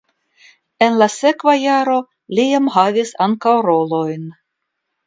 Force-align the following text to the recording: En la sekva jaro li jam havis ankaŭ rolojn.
En 0.85 0.97
la 1.03 1.07
sekva 1.17 1.55
jaro 1.65 1.99
li 2.35 2.47
jam 2.49 2.73
havis 2.79 3.17
ankaŭ 3.29 3.57
rolojn. 3.71 4.27